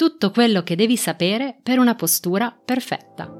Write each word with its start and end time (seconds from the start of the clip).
tutto 0.00 0.30
quello 0.30 0.62
che 0.62 0.76
devi 0.76 0.96
sapere 0.96 1.58
per 1.62 1.78
una 1.78 1.94
postura 1.94 2.58
perfetta. 2.64 3.30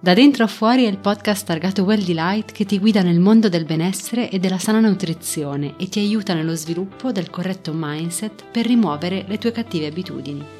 Da 0.00 0.12
dentro 0.12 0.42
a 0.42 0.46
fuori 0.48 0.82
è 0.82 0.88
il 0.88 0.98
podcast 0.98 1.46
targato 1.46 1.84
Well 1.84 2.02
Delight 2.02 2.50
che 2.50 2.64
ti 2.64 2.80
guida 2.80 3.02
nel 3.02 3.20
mondo 3.20 3.48
del 3.48 3.66
benessere 3.66 4.30
e 4.30 4.40
della 4.40 4.58
sana 4.58 4.80
nutrizione 4.80 5.74
e 5.76 5.88
ti 5.88 6.00
aiuta 6.00 6.34
nello 6.34 6.56
sviluppo 6.56 7.12
del 7.12 7.30
corretto 7.30 7.70
mindset 7.72 8.46
per 8.50 8.66
rimuovere 8.66 9.24
le 9.28 9.38
tue 9.38 9.52
cattive 9.52 9.86
abitudini. 9.86 10.59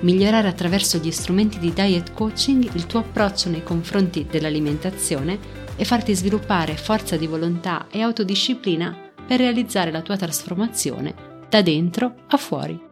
Migliorare 0.00 0.48
attraverso 0.48 0.98
gli 0.98 1.10
strumenti 1.10 1.58
di 1.58 1.72
diet 1.72 2.12
coaching 2.12 2.74
il 2.74 2.86
tuo 2.86 3.00
approccio 3.00 3.48
nei 3.48 3.62
confronti 3.62 4.26
dell'alimentazione 4.28 5.38
e 5.76 5.84
farti 5.84 6.14
sviluppare 6.14 6.76
forza 6.76 7.16
di 7.16 7.26
volontà 7.26 7.86
e 7.90 8.02
autodisciplina 8.02 9.12
per 9.26 9.38
realizzare 9.38 9.90
la 9.90 10.02
tua 10.02 10.16
trasformazione 10.16 11.14
da 11.48 11.62
dentro 11.62 12.14
a 12.28 12.36
fuori. 12.36 12.86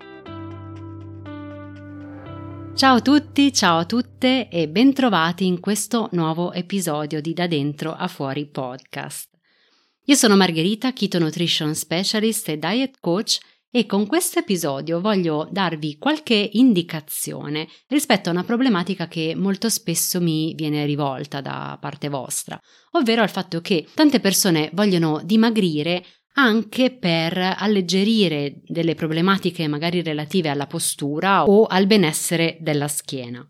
Ciao 2.74 2.96
a 2.96 3.00
tutti, 3.00 3.52
ciao 3.52 3.78
a 3.78 3.84
tutte 3.84 4.48
e 4.48 4.68
bentrovati 4.68 5.46
in 5.46 5.60
questo 5.60 6.08
nuovo 6.12 6.52
episodio 6.52 7.20
di 7.20 7.32
Da 7.32 7.46
Dentro 7.46 7.92
a 7.92 8.08
Fuori 8.08 8.46
podcast. 8.46 9.28
Io 10.06 10.14
sono 10.16 10.36
Margherita, 10.36 10.92
Keto 10.92 11.20
Nutrition 11.20 11.74
Specialist 11.74 12.48
e 12.48 12.58
Diet 12.58 12.96
Coach 12.98 13.38
e 13.76 13.86
con 13.86 14.06
questo 14.06 14.38
episodio 14.38 15.00
voglio 15.00 15.48
darvi 15.50 15.98
qualche 15.98 16.50
indicazione 16.52 17.66
rispetto 17.88 18.28
a 18.28 18.32
una 18.32 18.44
problematica 18.44 19.08
che 19.08 19.34
molto 19.34 19.68
spesso 19.68 20.20
mi 20.20 20.54
viene 20.54 20.86
rivolta 20.86 21.40
da 21.40 21.76
parte 21.80 22.08
vostra, 22.08 22.56
ovvero 22.92 23.22
al 23.22 23.30
fatto 23.30 23.60
che 23.60 23.84
tante 23.92 24.20
persone 24.20 24.70
vogliono 24.74 25.22
dimagrire 25.24 26.04
anche 26.34 26.92
per 26.92 27.36
alleggerire 27.36 28.60
delle 28.64 28.94
problematiche 28.94 29.66
magari 29.66 30.02
relative 30.02 30.50
alla 30.50 30.68
postura 30.68 31.42
o 31.42 31.64
al 31.64 31.88
benessere 31.88 32.56
della 32.60 32.86
schiena. 32.86 33.44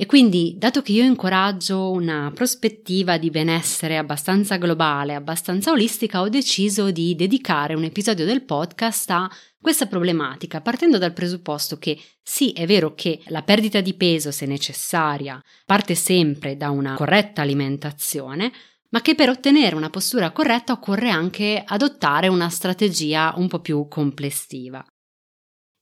E 0.00 0.06
quindi, 0.06 0.54
dato 0.56 0.80
che 0.80 0.92
io 0.92 1.04
incoraggio 1.04 1.90
una 1.90 2.32
prospettiva 2.34 3.18
di 3.18 3.28
benessere 3.28 3.98
abbastanza 3.98 4.56
globale, 4.56 5.14
abbastanza 5.14 5.72
olistica, 5.72 6.22
ho 6.22 6.30
deciso 6.30 6.90
di 6.90 7.14
dedicare 7.14 7.74
un 7.74 7.84
episodio 7.84 8.24
del 8.24 8.42
podcast 8.42 9.10
a 9.10 9.30
questa 9.60 9.84
problematica, 9.84 10.62
partendo 10.62 10.96
dal 10.96 11.12
presupposto 11.12 11.76
che 11.76 12.00
sì, 12.22 12.52
è 12.52 12.64
vero 12.64 12.94
che 12.94 13.20
la 13.26 13.42
perdita 13.42 13.82
di 13.82 13.92
peso, 13.92 14.30
se 14.30 14.46
necessaria, 14.46 15.38
parte 15.66 15.94
sempre 15.94 16.56
da 16.56 16.70
una 16.70 16.94
corretta 16.94 17.42
alimentazione, 17.42 18.50
ma 18.88 19.02
che 19.02 19.14
per 19.14 19.28
ottenere 19.28 19.76
una 19.76 19.90
postura 19.90 20.30
corretta 20.30 20.72
occorre 20.72 21.10
anche 21.10 21.62
adottare 21.62 22.28
una 22.28 22.48
strategia 22.48 23.34
un 23.36 23.48
po' 23.48 23.60
più 23.60 23.86
complessiva. 23.86 24.82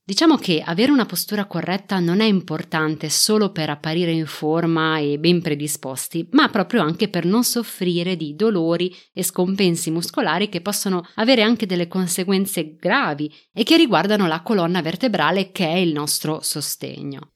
Diciamo 0.08 0.36
che 0.36 0.62
avere 0.64 0.90
una 0.90 1.04
postura 1.04 1.44
corretta 1.44 1.98
non 1.98 2.20
è 2.20 2.24
importante 2.24 3.10
solo 3.10 3.52
per 3.52 3.68
apparire 3.68 4.10
in 4.10 4.24
forma 4.24 4.96
e 4.96 5.18
ben 5.18 5.42
predisposti, 5.42 6.26
ma 6.30 6.48
proprio 6.48 6.80
anche 6.80 7.10
per 7.10 7.26
non 7.26 7.44
soffrire 7.44 8.16
di 8.16 8.34
dolori 8.34 8.90
e 9.12 9.22
scompensi 9.22 9.90
muscolari 9.90 10.48
che 10.48 10.62
possono 10.62 11.06
avere 11.16 11.42
anche 11.42 11.66
delle 11.66 11.88
conseguenze 11.88 12.76
gravi 12.76 13.30
e 13.52 13.64
che 13.64 13.76
riguardano 13.76 14.26
la 14.26 14.40
colonna 14.40 14.80
vertebrale 14.80 15.52
che 15.52 15.66
è 15.66 15.76
il 15.76 15.92
nostro 15.92 16.40
sostegno. 16.40 17.32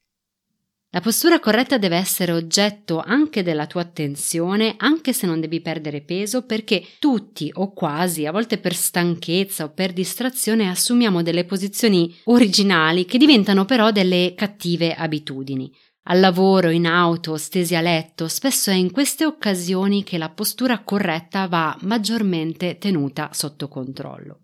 La 0.95 1.01
postura 1.01 1.41
corretta 1.41 1.79
deve 1.79 1.97
essere 1.97 2.33
oggetto 2.33 3.03
anche 3.03 3.43
della 3.43 3.67
tua 3.67 3.81
attenzione, 3.81 4.75
anche 4.77 5.15
se 5.15 5.27
non 5.27 5.41
devi 5.41 5.63
perdere 5.63 6.03
peso, 6.03 6.45
perché 6.45 6.85
tutti 6.99 7.51
o 7.55 7.73
quasi, 7.73 8.27
a 8.27 8.31
volte 8.31 8.59
per 8.59 8.75
stanchezza 8.75 9.65
o 9.65 9.71
per 9.71 9.95
distrazione, 9.95 10.69
assumiamo 10.69 11.23
delle 11.23 11.47
posizioni 11.47 12.15
originali 12.25 13.07
che 13.07 13.17
diventano 13.17 13.65
però 13.65 13.91
delle 13.91 14.35
cattive 14.37 14.93
abitudini. 14.93 15.75
Al 16.09 16.21
lavoro, 16.21 16.69
in 16.69 16.87
auto, 16.87 17.39
stesi 17.39 17.75
a 17.75 17.81
letto, 17.81 18.29
spesso 18.29 18.71
è 18.71 18.75
in 18.75 18.91
queste 18.91 19.25
occasioni 19.25 20.05
che 20.05 20.19
la 20.19 20.29
postura 20.29 20.81
corretta 20.81 21.47
va 21.47 21.75
maggiormente 21.85 22.77
tenuta 22.77 23.31
sotto 23.33 23.67
controllo. 23.67 24.42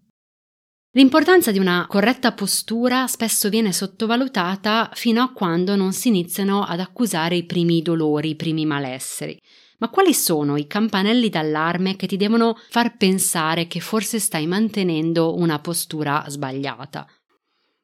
L'importanza 0.92 1.52
di 1.52 1.58
una 1.58 1.86
corretta 1.86 2.32
postura 2.32 3.06
spesso 3.06 3.50
viene 3.50 3.74
sottovalutata 3.74 4.90
fino 4.94 5.22
a 5.22 5.32
quando 5.32 5.76
non 5.76 5.92
si 5.92 6.08
iniziano 6.08 6.64
ad 6.64 6.80
accusare 6.80 7.36
i 7.36 7.44
primi 7.44 7.82
dolori, 7.82 8.30
i 8.30 8.36
primi 8.36 8.64
malesseri. 8.64 9.38
Ma 9.80 9.90
quali 9.90 10.14
sono 10.14 10.56
i 10.56 10.66
campanelli 10.66 11.28
d'allarme 11.28 11.94
che 11.94 12.06
ti 12.06 12.16
devono 12.16 12.56
far 12.70 12.96
pensare 12.96 13.66
che 13.66 13.80
forse 13.80 14.18
stai 14.18 14.46
mantenendo 14.46 15.36
una 15.36 15.58
postura 15.58 16.24
sbagliata? 16.26 17.06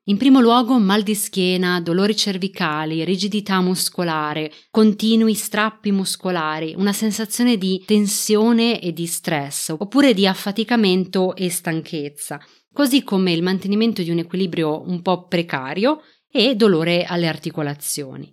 In 0.07 0.17
primo 0.17 0.41
luogo 0.41 0.79
mal 0.79 1.03
di 1.03 1.15
schiena, 1.15 1.81
dolori 1.81 2.17
cervicali, 2.17 3.05
rigidità 3.05 3.61
muscolare, 3.61 4.53
continui 4.71 5.35
strappi 5.35 5.93
muscolari, 5.93 6.75
una 6.77 6.93
sensazione 6.93 7.57
di 7.57 7.83
tensione 7.87 8.81
e 8.81 8.93
di 8.93 9.07
stress, 9.07 9.75
oppure 9.79 10.13
di 10.13 10.27
affaticamento 10.27 11.35
e 11.37 11.49
stanchezza, 11.49 12.39
così 12.75 13.03
come 13.05 13.33
il 13.33 13.43
mantenimento 13.43 14.03
di 14.03 14.11
un 14.11 14.19
equilibrio 14.19 14.83
un 14.87 15.01
po' 15.01 15.27
precario 15.27 16.03
e 16.31 16.57
dolore 16.57 17.05
alle 17.05 17.29
articolazioni. 17.29 18.31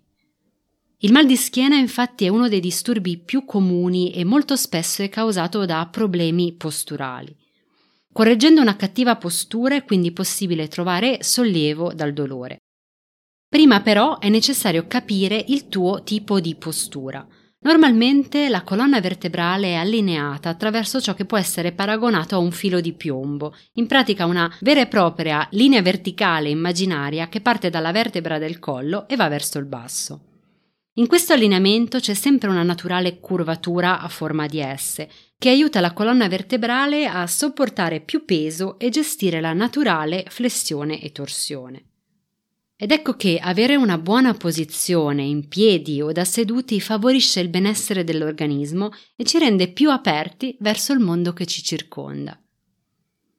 Il 1.03 1.11
mal 1.11 1.25
di 1.25 1.37
schiena 1.37 1.77
infatti 1.77 2.25
è 2.25 2.27
uno 2.27 2.49
dei 2.49 2.59
disturbi 2.59 3.17
più 3.19 3.45
comuni 3.45 4.11
e 4.11 4.23
molto 4.23 4.55
spesso 4.55 5.03
è 5.03 5.09
causato 5.09 5.65
da 5.65 5.87
problemi 5.89 6.53
posturali. 6.53 7.35
Correggendo 8.11 8.59
una 8.59 8.75
cattiva 8.75 9.15
postura 9.15 9.75
è 9.75 9.85
quindi 9.85 10.11
possibile 10.11 10.67
trovare 10.67 11.19
sollievo 11.21 11.93
dal 11.93 12.11
dolore. 12.11 12.57
Prima 13.47 13.81
però 13.81 14.17
è 14.17 14.29
necessario 14.29 14.87
capire 14.87 15.43
il 15.47 15.67
tuo 15.69 16.03
tipo 16.03 16.39
di 16.39 16.55
postura. 16.55 17.25
Normalmente 17.63 18.49
la 18.49 18.63
colonna 18.63 18.99
vertebrale 18.99 19.67
è 19.67 19.73
allineata 19.75 20.49
attraverso 20.49 20.99
ciò 20.99 21.13
che 21.13 21.25
può 21.25 21.37
essere 21.37 21.73
paragonato 21.73 22.33
a 22.33 22.39
un 22.39 22.51
filo 22.51 22.81
di 22.81 22.93
piombo, 22.93 23.55
in 23.73 23.85
pratica 23.85 24.25
una 24.25 24.51
vera 24.61 24.81
e 24.81 24.87
propria 24.87 25.47
linea 25.51 25.83
verticale 25.83 26.49
immaginaria 26.49 27.29
che 27.29 27.39
parte 27.39 27.69
dalla 27.69 27.91
vertebra 27.91 28.39
del 28.39 28.57
collo 28.57 29.07
e 29.07 29.15
va 29.15 29.27
verso 29.27 29.59
il 29.59 29.65
basso. 29.65 30.21
In 30.95 31.05
questo 31.05 31.33
allineamento 31.33 31.99
c'è 31.99 32.15
sempre 32.15 32.49
una 32.49 32.63
naturale 32.63 33.19
curvatura 33.19 34.01
a 34.01 34.07
forma 34.07 34.47
di 34.47 34.59
S, 34.75 35.05
che 35.37 35.49
aiuta 35.49 35.81
la 35.81 35.93
colonna 35.93 36.27
vertebrale 36.27 37.05
a 37.05 37.27
sopportare 37.27 38.01
più 38.01 38.25
peso 38.25 38.79
e 38.79 38.89
gestire 38.89 39.39
la 39.39 39.53
naturale 39.53 40.25
flessione 40.29 40.99
e 40.99 41.11
torsione. 41.11 41.90
Ed 42.83 42.89
ecco 42.89 43.13
che 43.13 43.37
avere 43.39 43.75
una 43.75 43.99
buona 43.99 44.33
posizione 44.33 45.21
in 45.21 45.47
piedi 45.47 46.01
o 46.01 46.11
da 46.11 46.25
seduti 46.25 46.81
favorisce 46.81 47.39
il 47.39 47.49
benessere 47.49 48.03
dell'organismo 48.03 48.89
e 49.15 49.23
ci 49.23 49.37
rende 49.37 49.71
più 49.71 49.91
aperti 49.91 50.57
verso 50.61 50.91
il 50.91 50.97
mondo 50.97 51.31
che 51.31 51.45
ci 51.45 51.61
circonda. 51.61 52.41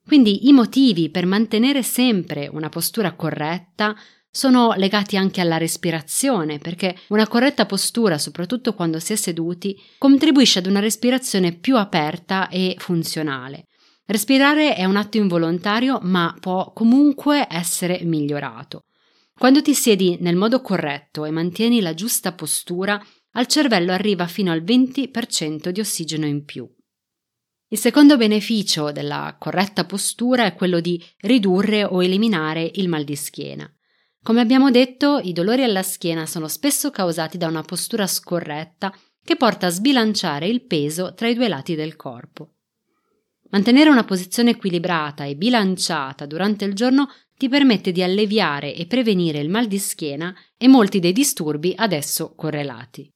Quindi 0.06 0.46
i 0.46 0.52
motivi 0.52 1.10
per 1.10 1.26
mantenere 1.26 1.82
sempre 1.82 2.48
una 2.52 2.68
postura 2.68 3.14
corretta 3.14 3.96
sono 4.30 4.74
legati 4.76 5.16
anche 5.16 5.40
alla 5.40 5.56
respirazione, 5.56 6.58
perché 6.58 6.96
una 7.08 7.26
corretta 7.26 7.66
postura, 7.66 8.18
soprattutto 8.18 8.74
quando 8.74 9.00
si 9.00 9.12
è 9.12 9.16
seduti, 9.16 9.76
contribuisce 9.98 10.60
ad 10.60 10.66
una 10.66 10.78
respirazione 10.78 11.50
più 11.50 11.76
aperta 11.76 12.48
e 12.48 12.76
funzionale. 12.78 13.64
Respirare 14.06 14.76
è 14.76 14.84
un 14.84 14.94
atto 14.94 15.16
involontario, 15.16 15.98
ma 16.00 16.32
può 16.38 16.72
comunque 16.72 17.48
essere 17.50 18.02
migliorato. 18.04 18.82
Quando 19.42 19.60
ti 19.60 19.74
siedi 19.74 20.18
nel 20.20 20.36
modo 20.36 20.60
corretto 20.60 21.24
e 21.24 21.32
mantieni 21.32 21.80
la 21.80 21.94
giusta 21.94 22.32
postura, 22.32 23.04
al 23.32 23.48
cervello 23.48 23.90
arriva 23.90 24.28
fino 24.28 24.52
al 24.52 24.62
20% 24.62 25.70
di 25.70 25.80
ossigeno 25.80 26.26
in 26.26 26.44
più. 26.44 26.72
Il 27.66 27.76
secondo 27.76 28.16
beneficio 28.16 28.92
della 28.92 29.34
corretta 29.40 29.84
postura 29.84 30.44
è 30.44 30.54
quello 30.54 30.78
di 30.78 31.04
ridurre 31.22 31.82
o 31.82 32.04
eliminare 32.04 32.70
il 32.74 32.88
mal 32.88 33.02
di 33.02 33.16
schiena. 33.16 33.68
Come 34.22 34.40
abbiamo 34.40 34.70
detto, 34.70 35.18
i 35.18 35.32
dolori 35.32 35.64
alla 35.64 35.82
schiena 35.82 36.24
sono 36.24 36.46
spesso 36.46 36.92
causati 36.92 37.36
da 37.36 37.48
una 37.48 37.62
postura 37.62 38.06
scorretta 38.06 38.94
che 39.24 39.34
porta 39.34 39.66
a 39.66 39.70
sbilanciare 39.70 40.46
il 40.46 40.64
peso 40.66 41.14
tra 41.14 41.26
i 41.26 41.34
due 41.34 41.48
lati 41.48 41.74
del 41.74 41.96
corpo. 41.96 42.58
Mantenere 43.50 43.90
una 43.90 44.04
posizione 44.04 44.50
equilibrata 44.50 45.24
e 45.24 45.34
bilanciata 45.34 46.26
durante 46.26 46.64
il 46.64 46.74
giorno 46.74 47.08
ti 47.42 47.48
permette 47.48 47.90
di 47.90 48.04
alleviare 48.04 48.72
e 48.72 48.86
prevenire 48.86 49.40
il 49.40 49.48
mal 49.48 49.66
di 49.66 49.80
schiena 49.80 50.32
e 50.56 50.68
molti 50.68 51.00
dei 51.00 51.12
disturbi 51.12 51.72
ad 51.74 51.90
esso 51.90 52.36
correlati. 52.36 53.10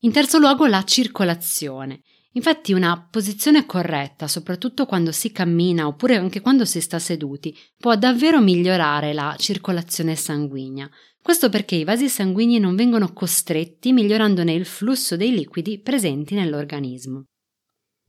In 0.00 0.10
terzo 0.10 0.38
luogo 0.38 0.66
la 0.66 0.82
circolazione. 0.82 2.00
Infatti 2.32 2.72
una 2.72 3.06
posizione 3.08 3.64
corretta, 3.64 4.26
soprattutto 4.26 4.84
quando 4.84 5.12
si 5.12 5.30
cammina 5.30 5.86
oppure 5.86 6.16
anche 6.16 6.40
quando 6.40 6.64
si 6.64 6.80
sta 6.80 6.98
seduti, 6.98 7.56
può 7.76 7.94
davvero 7.94 8.40
migliorare 8.40 9.12
la 9.12 9.36
circolazione 9.38 10.16
sanguigna. 10.16 10.90
Questo 11.22 11.48
perché 11.48 11.76
i 11.76 11.84
vasi 11.84 12.08
sanguigni 12.08 12.58
non 12.58 12.74
vengono 12.74 13.12
costretti, 13.12 13.92
migliorandone 13.92 14.52
il 14.54 14.64
flusso 14.64 15.14
dei 15.16 15.30
liquidi 15.30 15.78
presenti 15.78 16.34
nell'organismo. 16.34 17.26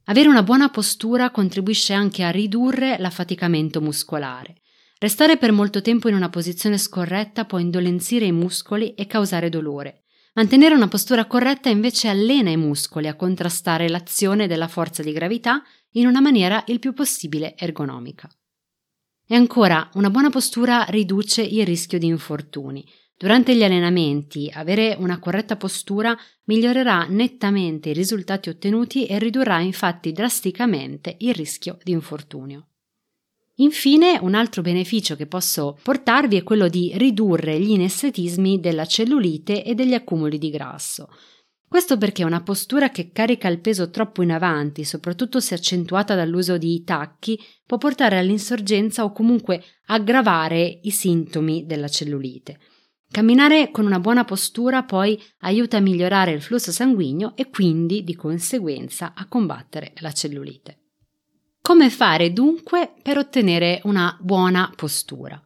Avere 0.05 0.29
una 0.29 0.41
buona 0.41 0.69
postura 0.69 1.29
contribuisce 1.29 1.93
anche 1.93 2.23
a 2.23 2.31
ridurre 2.31 2.97
l'affaticamento 2.97 3.81
muscolare. 3.81 4.55
Restare 4.99 5.37
per 5.37 5.51
molto 5.51 5.81
tempo 5.81 6.09
in 6.09 6.15
una 6.15 6.29
posizione 6.29 6.79
scorretta 6.79 7.45
può 7.45 7.59
indolenzire 7.59 8.25
i 8.25 8.31
muscoli 8.31 8.95
e 8.95 9.05
causare 9.05 9.47
dolore. 9.47 10.05
Mantenere 10.33 10.73
una 10.73 10.87
postura 10.87 11.25
corretta 11.25 11.69
invece 11.69 12.07
allena 12.07 12.49
i 12.49 12.57
muscoli 12.57 13.07
a 13.07 13.15
contrastare 13.15 13.89
l'azione 13.89 14.47
della 14.47 14.67
forza 14.67 15.03
di 15.03 15.11
gravità 15.11 15.63
in 15.91 16.07
una 16.07 16.19
maniera 16.19 16.63
il 16.67 16.79
più 16.79 16.93
possibile 16.93 17.55
ergonomica. 17.55 18.27
E 19.27 19.35
ancora, 19.35 19.87
una 19.93 20.09
buona 20.09 20.31
postura 20.31 20.85
riduce 20.85 21.43
il 21.43 21.65
rischio 21.65 21.99
di 21.99 22.07
infortuni. 22.07 22.83
Durante 23.15 23.55
gli 23.55 23.63
allenamenti, 23.63 24.49
avere 24.51 24.95
una 24.97 25.19
corretta 25.19 25.57
postura 25.57 26.17
migliorerà 26.45 27.05
nettamente 27.07 27.89
i 27.89 27.93
risultati 27.93 28.49
ottenuti 28.49 29.05
e 29.05 29.19
ridurrà 29.19 29.59
infatti 29.59 30.11
drasticamente 30.11 31.17
il 31.19 31.35
rischio 31.35 31.77
di 31.83 31.91
infortunio. 31.91 32.69
Infine, 33.59 34.19
un 34.21 34.35
altro 34.35 34.61
beneficio 34.61 35.15
che 35.15 35.25
posso 35.25 35.79
portarvi 35.81 36.37
è 36.37 36.43
quello 36.43 36.67
di 36.67 36.91
ridurre 36.95 37.59
gli 37.59 37.71
inestetismi 37.71 38.59
della 38.59 38.85
cellulite 38.85 39.63
e 39.63 39.73
degli 39.73 39.95
accumuli 39.95 40.37
di 40.37 40.51
grasso. 40.51 41.09
Questo 41.67 41.97
perché 41.97 42.23
una 42.23 42.43
postura 42.43 42.91
che 42.91 43.11
carica 43.11 43.47
il 43.47 43.59
peso 43.59 43.89
troppo 43.89 44.21
in 44.21 44.31
avanti, 44.31 44.83
soprattutto 44.83 45.39
se 45.39 45.55
accentuata 45.55 46.13
dall'uso 46.13 46.57
di 46.57 46.83
tacchi, 46.83 47.37
può 47.65 47.77
portare 47.77 48.19
all'insorgenza 48.19 49.03
o 49.03 49.11
comunque 49.11 49.63
aggravare 49.87 50.79
i 50.83 50.91
sintomi 50.91 51.65
della 51.65 51.89
cellulite. 51.89 52.59
Camminare 53.09 53.71
con 53.71 53.85
una 53.85 53.99
buona 53.99 54.23
postura 54.23 54.83
poi 54.83 55.19
aiuta 55.39 55.77
a 55.77 55.81
migliorare 55.81 56.31
il 56.31 56.41
flusso 56.41 56.71
sanguigno 56.71 57.35
e 57.35 57.49
quindi 57.49 58.03
di 58.03 58.15
conseguenza 58.15 59.13
a 59.15 59.27
combattere 59.27 59.93
la 59.97 60.11
cellulite. 60.11 60.86
Come 61.67 61.89
fare 61.89 62.31
dunque 62.31 62.93
per 63.01 63.17
ottenere 63.17 63.81
una 63.83 64.17
buona 64.21 64.71
postura? 64.73 65.37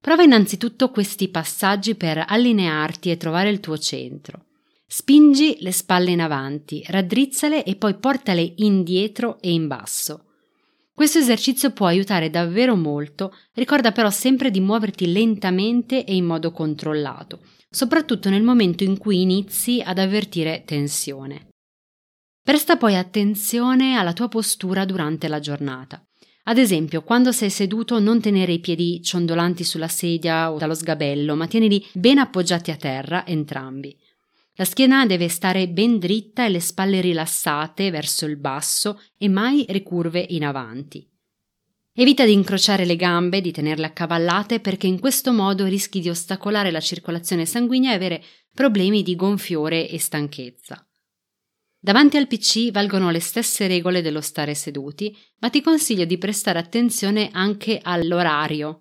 Prova 0.00 0.22
innanzitutto 0.22 0.92
questi 0.92 1.26
passaggi 1.26 1.96
per 1.96 2.24
allinearti 2.24 3.10
e 3.10 3.16
trovare 3.16 3.50
il 3.50 3.58
tuo 3.58 3.76
centro. 3.76 4.44
Spingi 4.86 5.56
le 5.62 5.72
spalle 5.72 6.12
in 6.12 6.20
avanti, 6.20 6.84
raddrizzale 6.86 7.64
e 7.64 7.74
poi 7.74 7.94
portale 7.96 8.52
indietro 8.58 9.38
e 9.40 9.50
in 9.50 9.66
basso. 9.66 10.26
Questo 10.94 11.18
esercizio 11.18 11.72
può 11.72 11.86
aiutare 11.86 12.30
davvero 12.30 12.76
molto, 12.76 13.34
ricorda 13.54 13.90
però 13.90 14.08
sempre 14.10 14.52
di 14.52 14.60
muoverti 14.60 15.10
lentamente 15.10 16.04
e 16.04 16.14
in 16.14 16.26
modo 16.26 16.52
controllato, 16.52 17.40
soprattutto 17.68 18.30
nel 18.30 18.44
momento 18.44 18.84
in 18.84 18.96
cui 18.98 19.20
inizi 19.20 19.82
ad 19.84 19.98
avvertire 19.98 20.62
tensione. 20.64 21.48
Presta 22.46 22.76
poi 22.76 22.94
attenzione 22.94 23.96
alla 23.96 24.12
tua 24.12 24.28
postura 24.28 24.84
durante 24.84 25.26
la 25.26 25.40
giornata. 25.40 26.00
Ad 26.44 26.58
esempio, 26.58 27.02
quando 27.02 27.32
sei 27.32 27.50
seduto 27.50 27.98
non 27.98 28.20
tenere 28.20 28.52
i 28.52 28.60
piedi 28.60 29.00
ciondolanti 29.02 29.64
sulla 29.64 29.88
sedia 29.88 30.52
o 30.52 30.56
dallo 30.56 30.74
sgabello, 30.74 31.34
ma 31.34 31.48
tienili 31.48 31.84
ben 31.92 32.18
appoggiati 32.18 32.70
a 32.70 32.76
terra 32.76 33.26
entrambi. 33.26 33.98
La 34.54 34.64
schiena 34.64 35.06
deve 35.06 35.26
stare 35.26 35.66
ben 35.66 35.98
dritta 35.98 36.46
e 36.46 36.50
le 36.50 36.60
spalle 36.60 37.00
rilassate 37.00 37.90
verso 37.90 38.26
il 38.26 38.36
basso 38.36 39.02
e 39.18 39.28
mai 39.28 39.66
ricurve 39.70 40.24
in 40.28 40.44
avanti. 40.44 41.04
Evita 41.94 42.24
di 42.24 42.32
incrociare 42.32 42.84
le 42.84 42.94
gambe, 42.94 43.40
di 43.40 43.50
tenerle 43.50 43.86
accavallate 43.86 44.60
perché 44.60 44.86
in 44.86 45.00
questo 45.00 45.32
modo 45.32 45.64
rischi 45.64 45.98
di 45.98 46.08
ostacolare 46.08 46.70
la 46.70 46.78
circolazione 46.78 47.44
sanguigna 47.44 47.90
e 47.90 47.94
avere 47.96 48.22
problemi 48.54 49.02
di 49.02 49.16
gonfiore 49.16 49.88
e 49.88 49.98
stanchezza. 49.98 50.86
Davanti 51.86 52.16
al 52.16 52.26
PC 52.26 52.72
valgono 52.72 53.12
le 53.12 53.20
stesse 53.20 53.68
regole 53.68 54.02
dello 54.02 54.20
stare 54.20 54.56
seduti, 54.56 55.16
ma 55.38 55.50
ti 55.50 55.60
consiglio 55.60 56.04
di 56.04 56.18
prestare 56.18 56.58
attenzione 56.58 57.28
anche 57.30 57.78
all'orario. 57.80 58.80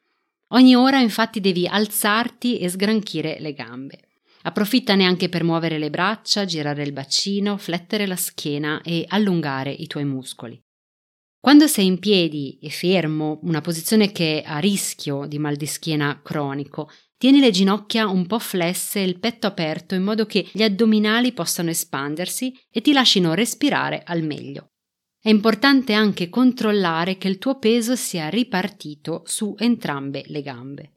Ogni 0.54 0.76
ora 0.76 0.98
infatti 0.98 1.40
devi 1.40 1.68
alzarti 1.68 2.58
e 2.58 2.68
sgranchire 2.68 3.38
le 3.42 3.54
gambe. 3.54 4.00
Approfittane 4.42 5.06
anche 5.06 5.30
per 5.30 5.44
muovere 5.44 5.78
le 5.78 5.92
braccia, 5.92 6.46
girare 6.46 6.82
il 6.82 6.94
bacino, 6.94 7.58
flettere 7.58 8.08
la 8.08 8.16
schiena 8.16 8.82
e 8.82 9.06
allungare 9.08 9.70
i 9.70 9.86
tuoi 9.86 10.06
muscoli. 10.06 10.60
Quando 11.40 11.68
sei 11.68 11.86
in 11.86 12.00
piedi 12.00 12.58
e 12.60 12.72
fermo, 12.72 13.38
una 13.44 13.62
posizione 13.62 14.12
che 14.12 14.42
è 14.42 14.50
a 14.50 14.58
rischio 14.58 15.28
di 15.28 15.38
mal 15.38 15.58
di 15.58 15.68
schiena 15.68 16.22
cronico, 16.24 16.90
Tieni 17.26 17.40
le 17.40 17.50
ginocchia 17.50 18.08
un 18.08 18.28
po' 18.28 18.38
flesse 18.38 19.00
e 19.00 19.04
il 19.04 19.18
petto 19.18 19.48
aperto 19.48 19.96
in 19.96 20.04
modo 20.04 20.28
che 20.28 20.48
gli 20.52 20.62
addominali 20.62 21.32
possano 21.32 21.72
espandersi 21.72 22.56
e 22.70 22.82
ti 22.82 22.94
lasciano 22.94 23.34
respirare 23.34 24.04
al 24.06 24.22
meglio. 24.22 24.74
È 25.20 25.30
importante 25.30 25.94
anche 25.94 26.30
controllare 26.30 27.18
che 27.18 27.28
il 27.28 27.40
tuo 27.40 27.58
peso 27.58 27.96
sia 27.96 28.30
ripartito 28.30 29.24
su 29.26 29.56
entrambe 29.58 30.24
le 30.28 30.44
gambe. 30.44 30.92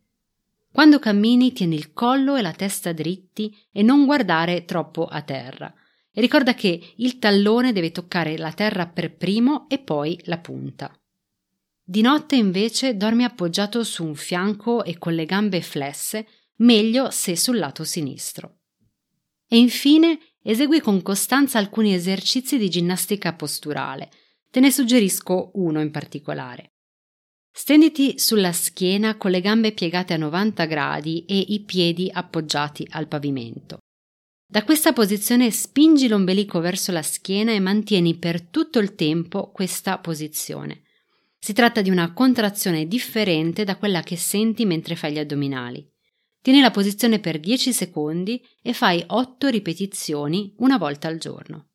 Quando 0.70 0.98
cammini 0.98 1.54
tieni 1.54 1.76
il 1.76 1.94
collo 1.94 2.36
e 2.36 2.42
la 2.42 2.52
testa 2.52 2.92
dritti 2.92 3.56
e 3.72 3.82
non 3.82 4.04
guardare 4.04 4.66
troppo 4.66 5.06
a 5.06 5.22
terra. 5.22 5.72
E 6.12 6.20
ricorda 6.20 6.52
che 6.52 6.92
il 6.96 7.18
tallone 7.18 7.72
deve 7.72 7.90
toccare 7.90 8.36
la 8.36 8.52
terra 8.52 8.86
per 8.86 9.16
primo 9.16 9.66
e 9.66 9.78
poi 9.78 10.20
la 10.24 10.36
punta. 10.36 10.94
Di 11.90 12.02
notte 12.02 12.36
invece 12.36 12.98
dormi 12.98 13.24
appoggiato 13.24 13.82
su 13.82 14.04
un 14.04 14.14
fianco 14.14 14.84
e 14.84 14.98
con 14.98 15.14
le 15.14 15.24
gambe 15.24 15.62
flesse, 15.62 16.26
meglio 16.56 17.10
se 17.10 17.34
sul 17.34 17.56
lato 17.56 17.82
sinistro. 17.82 18.58
E 19.48 19.56
infine 19.56 20.18
esegui 20.42 20.80
con 20.80 21.00
costanza 21.00 21.56
alcuni 21.56 21.94
esercizi 21.94 22.58
di 22.58 22.68
ginnastica 22.68 23.32
posturale. 23.32 24.10
Te 24.50 24.60
ne 24.60 24.70
suggerisco 24.70 25.52
uno 25.54 25.80
in 25.80 25.90
particolare. 25.90 26.74
Stenditi 27.50 28.18
sulla 28.18 28.52
schiena 28.52 29.16
con 29.16 29.30
le 29.30 29.40
gambe 29.40 29.72
piegate 29.72 30.12
a 30.12 30.18
90 30.18 30.66
gradi 30.66 31.24
e 31.24 31.38
i 31.38 31.60
piedi 31.60 32.10
appoggiati 32.12 32.86
al 32.90 33.08
pavimento. 33.08 33.78
Da 34.46 34.62
questa 34.62 34.92
posizione 34.92 35.50
spingi 35.50 36.06
l'ombelico 36.06 36.60
verso 36.60 36.92
la 36.92 37.02
schiena 37.02 37.52
e 37.52 37.60
mantieni 37.60 38.14
per 38.14 38.42
tutto 38.42 38.78
il 38.78 38.94
tempo 38.94 39.50
questa 39.52 39.96
posizione. 39.96 40.82
Si 41.38 41.52
tratta 41.52 41.82
di 41.82 41.90
una 41.90 42.12
contrazione 42.12 42.86
differente 42.86 43.64
da 43.64 43.76
quella 43.76 44.02
che 44.02 44.16
senti 44.16 44.66
mentre 44.66 44.96
fai 44.96 45.12
gli 45.12 45.18
addominali. 45.18 45.88
Tieni 46.40 46.60
la 46.60 46.70
posizione 46.70 47.18
per 47.20 47.40
10 47.40 47.72
secondi 47.72 48.42
e 48.62 48.72
fai 48.72 49.02
8 49.06 49.48
ripetizioni 49.48 50.54
una 50.58 50.78
volta 50.78 51.08
al 51.08 51.18
giorno. 51.18 51.68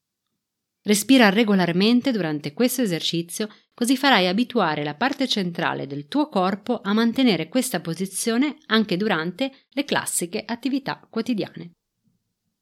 Respira 0.86 1.30
regolarmente 1.30 2.12
durante 2.12 2.54
questo 2.54 2.82
esercizio 2.82 3.48
così 3.74 3.96
farai 3.96 4.28
abituare 4.28 4.84
la 4.84 4.96
parte 4.96 5.28
centrale 5.28 5.88
del 5.88 6.08
tuo 6.08 6.28
corpo 6.28 6.82
a 6.84 6.92
mantenere 6.94 7.48
questa 7.48 7.80
posizione 7.80 8.58
anche 8.66 8.98
durante 8.98 9.52
le 9.70 9.86
classiche 9.86 10.44
attività 10.46 11.06
quotidiane. 11.10 11.72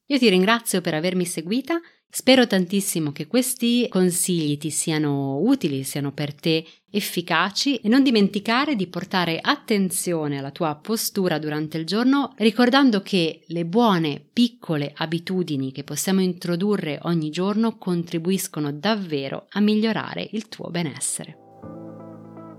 Io 0.06 0.18
ti 0.18 0.28
ringrazio 0.28 0.80
per 0.80 0.94
avermi 0.94 1.24
seguita 1.24 1.80
Spero 2.14 2.46
tantissimo 2.46 3.10
che 3.10 3.26
questi 3.26 3.86
consigli 3.88 4.58
ti 4.58 4.68
siano 4.68 5.38
utili, 5.38 5.82
siano 5.82 6.12
per 6.12 6.34
te 6.34 6.62
efficaci 6.90 7.76
e 7.76 7.88
non 7.88 8.02
dimenticare 8.02 8.76
di 8.76 8.86
portare 8.86 9.38
attenzione 9.40 10.36
alla 10.36 10.50
tua 10.50 10.74
postura 10.74 11.38
durante 11.38 11.78
il 11.78 11.86
giorno 11.86 12.34
ricordando 12.36 13.00
che 13.00 13.44
le 13.46 13.64
buone 13.64 14.22
piccole 14.30 14.92
abitudini 14.94 15.72
che 15.72 15.84
possiamo 15.84 16.20
introdurre 16.20 16.98
ogni 17.04 17.30
giorno 17.30 17.78
contribuiscono 17.78 18.70
davvero 18.70 19.46
a 19.48 19.60
migliorare 19.60 20.28
il 20.32 20.48
tuo 20.48 20.68
benessere. 20.68 21.38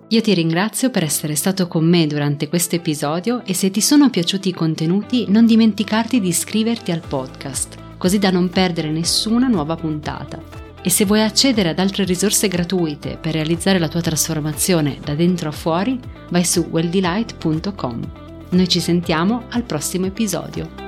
Io 0.09 0.21
ti 0.21 0.33
ringrazio 0.33 0.89
per 0.89 1.03
essere 1.03 1.35
stato 1.35 1.67
con 1.67 1.87
me 1.87 2.07
durante 2.07 2.47
questo 2.47 2.73
episodio 2.73 3.45
e 3.45 3.53
se 3.53 3.69
ti 3.69 3.81
sono 3.81 4.09
piaciuti 4.09 4.49
i 4.49 4.53
contenuti 4.53 5.25
non 5.29 5.45
dimenticarti 5.45 6.19
di 6.19 6.29
iscriverti 6.29 6.91
al 6.91 7.05
podcast 7.07 7.91
così 8.03 8.19
da 8.19 8.31
non 8.31 8.49
perdere 8.49 8.91
nessuna 8.91 9.47
nuova 9.47 9.77
puntata. 9.77 10.37
E 10.81 10.89
se 10.89 11.05
vuoi 11.05 11.21
accedere 11.21 11.69
ad 11.69 11.79
altre 11.79 12.03
risorse 12.03 12.49
gratuite 12.49 13.15
per 13.15 13.31
realizzare 13.31 13.79
la 13.79 13.87
tua 13.87 14.01
trasformazione 14.01 14.97
da 15.01 15.15
dentro 15.15 15.47
a 15.47 15.53
fuori, 15.53 15.97
vai 16.29 16.43
su 16.43 16.67
welldelight.com. 16.69 18.01
Noi 18.49 18.67
ci 18.67 18.81
sentiamo 18.81 19.45
al 19.51 19.63
prossimo 19.63 20.07
episodio. 20.07 20.82